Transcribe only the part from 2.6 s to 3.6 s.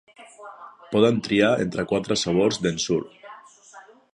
d'Ensure.